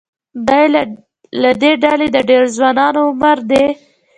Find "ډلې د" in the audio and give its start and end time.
1.83-2.17